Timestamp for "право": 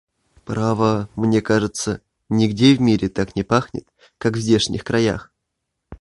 0.45-1.09